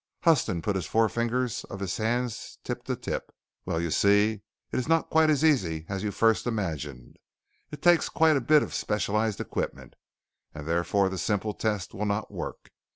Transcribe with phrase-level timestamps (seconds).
[0.23, 3.31] Huston put the forefingers of his hands tip to tip.
[3.65, 7.17] "Well, you see, it is not quite as easy as you first imagined.
[7.69, 9.93] It takes quite a bit of specialized equipment,
[10.55, 12.71] and therefore the simple test will not work.